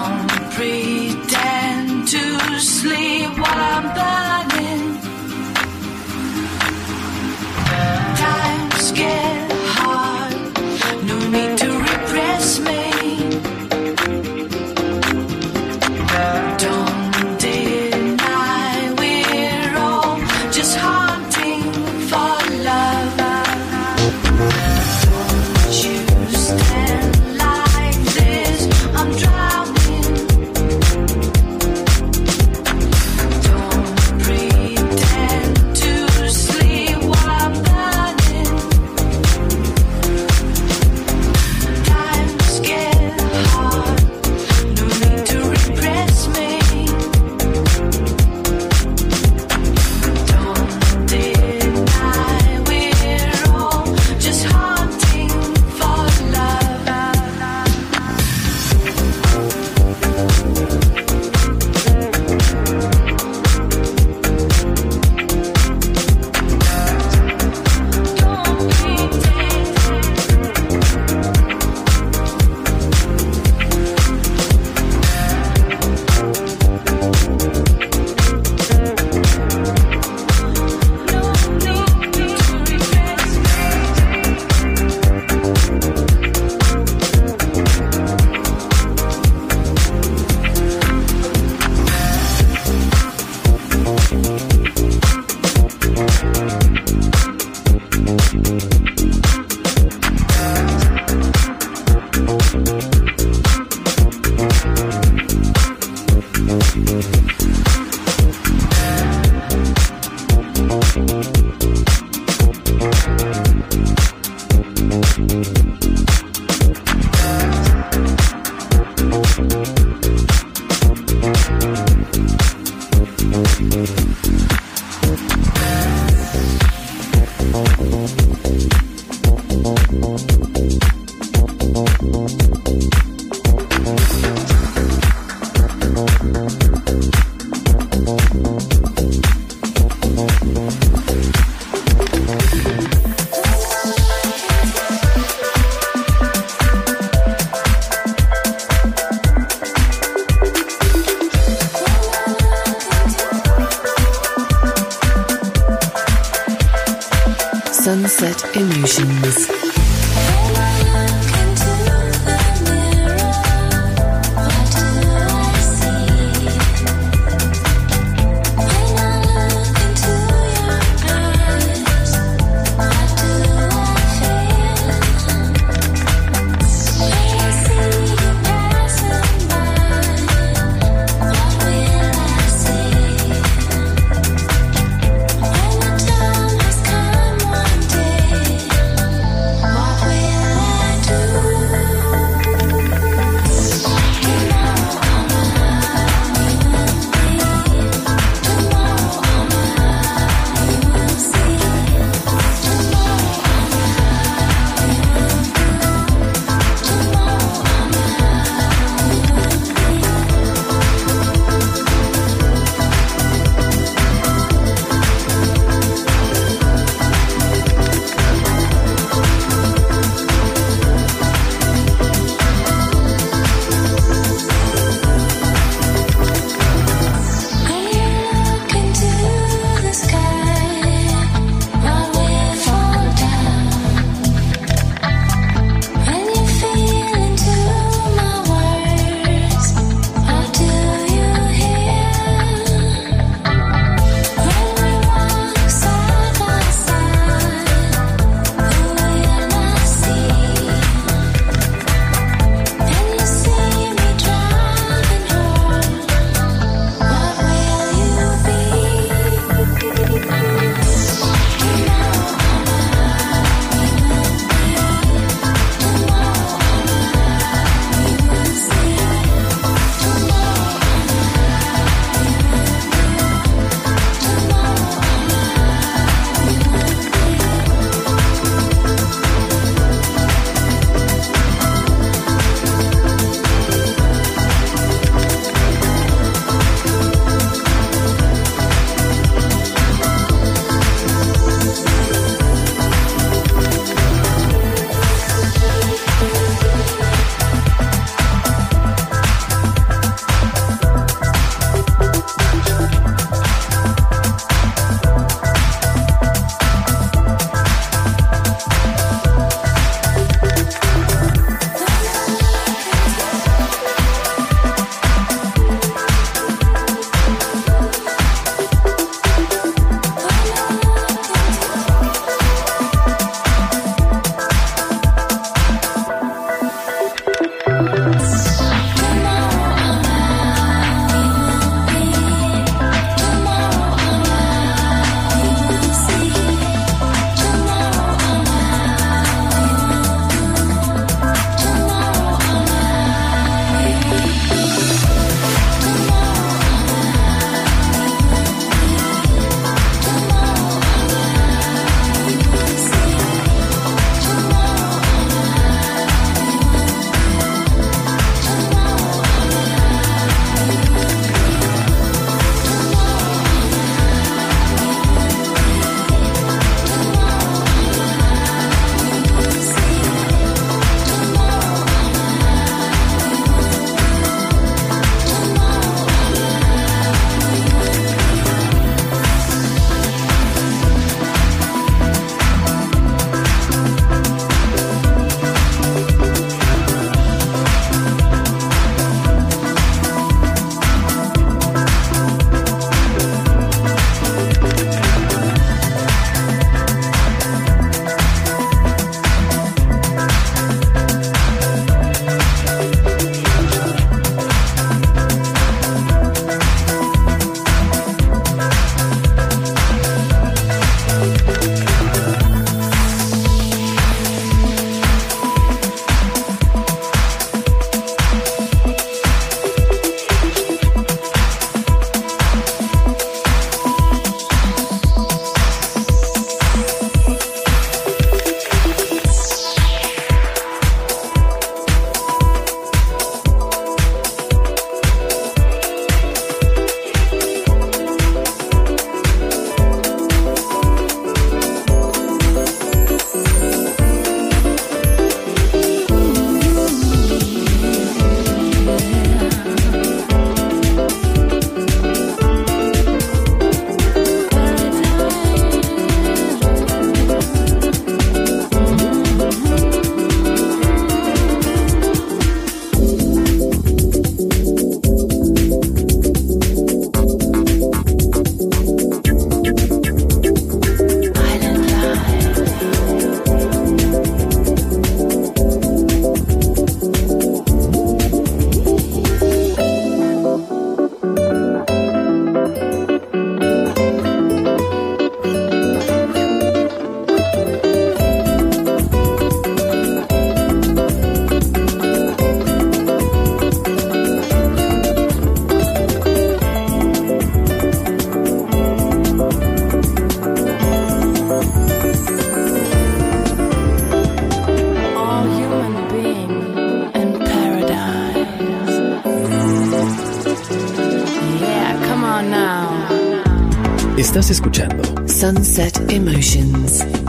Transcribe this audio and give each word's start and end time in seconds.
I'm 0.00 0.28
free. 0.52 0.87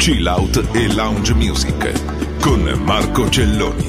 chill 0.10 0.28
out 0.28 0.58
e 0.74 0.92
lounge 0.92 1.36
music 1.36 2.40
con 2.42 2.64
Marco 2.84 3.30
Celloni. 3.30 3.89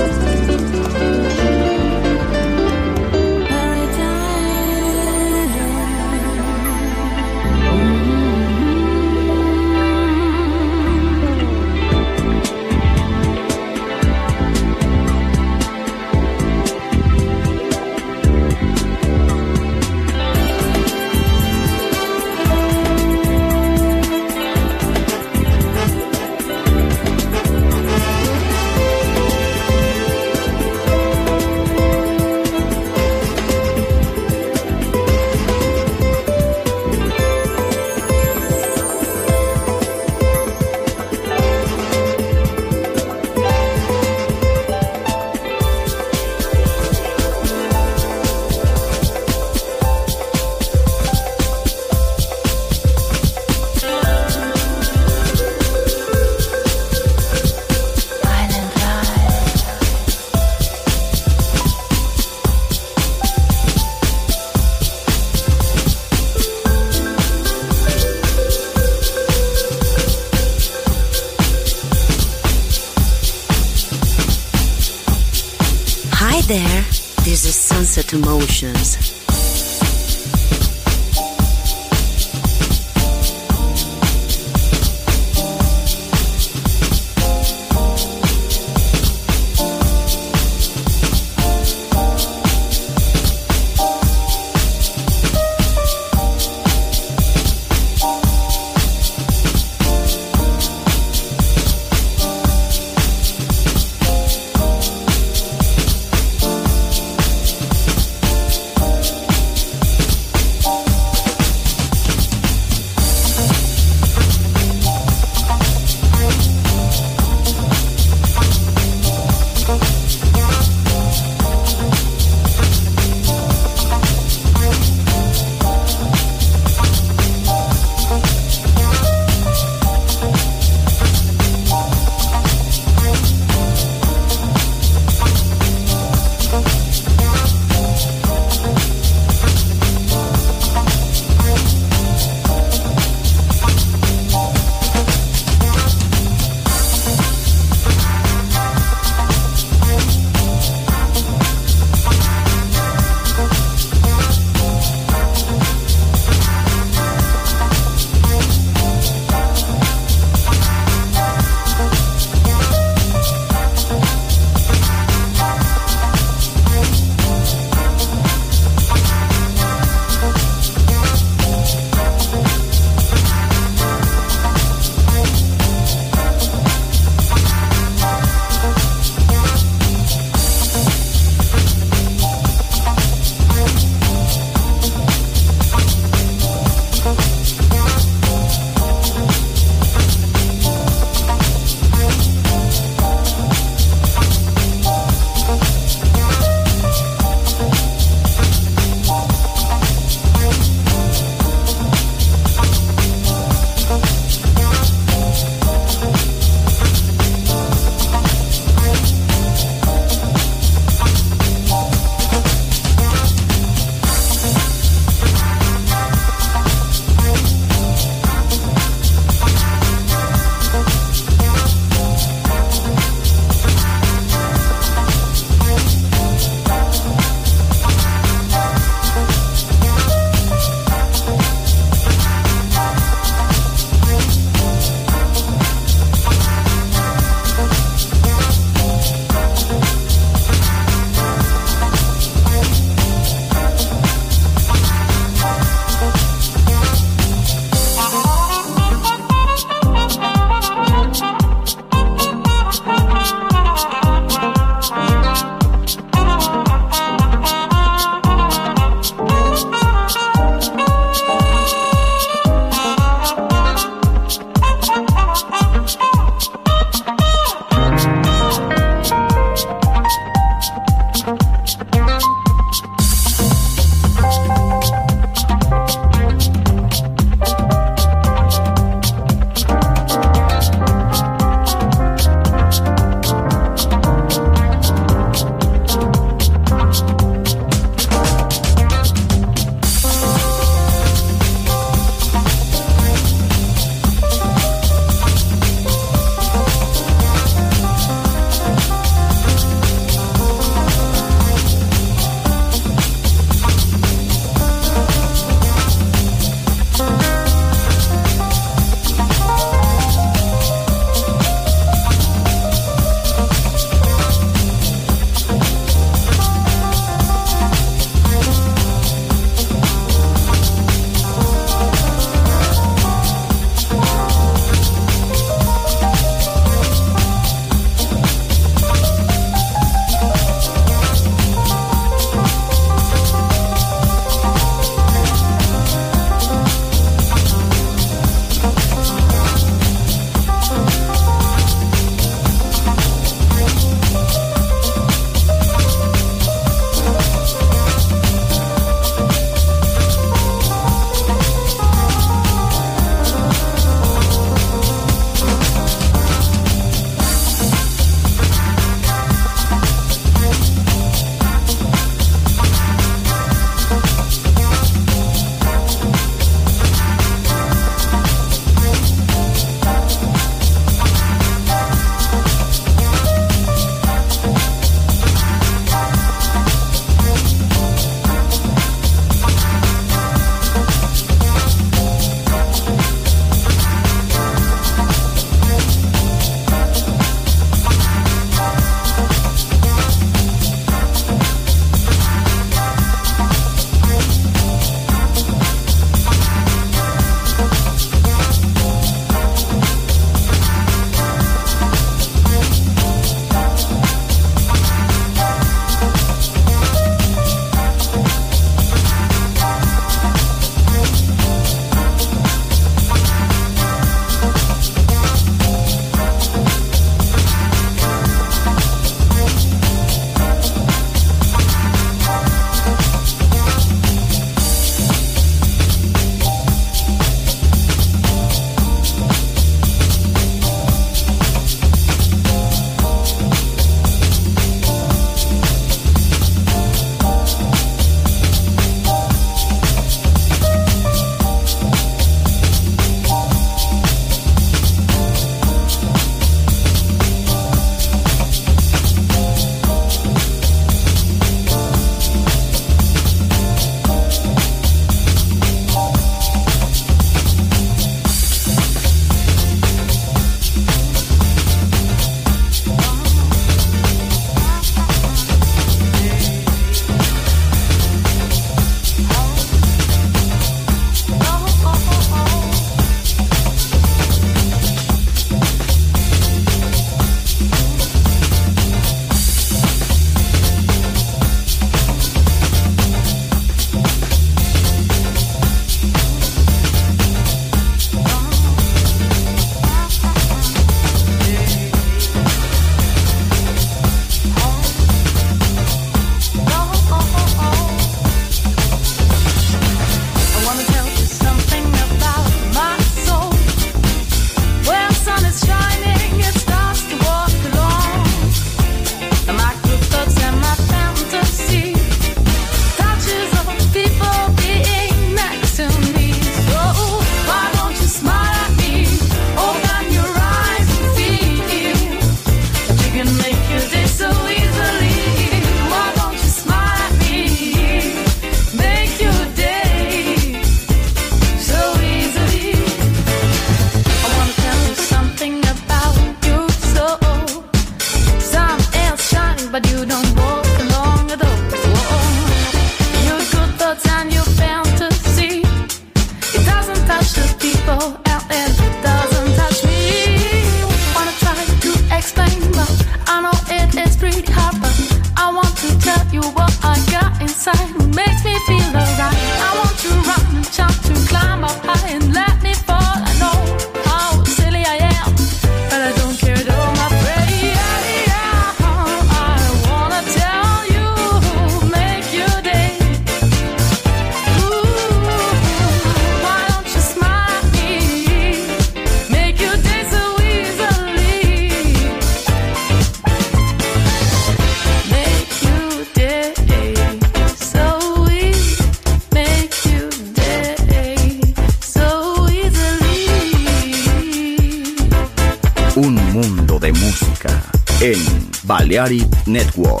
Balearic 598.91 599.47
Network. 599.47 600.00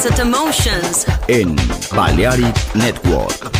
Sunset 0.00 0.18
Emotions. 0.20 1.06
en 1.28 1.56
Balearic 1.94 2.56
Network. 2.74 3.59